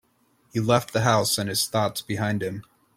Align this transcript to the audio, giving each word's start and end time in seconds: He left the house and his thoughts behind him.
He 0.51 0.59
left 0.59 0.93
the 0.93 1.01
house 1.01 1.37
and 1.37 1.47
his 1.47 1.67
thoughts 1.67 2.01
behind 2.01 2.41
him. 2.41 2.63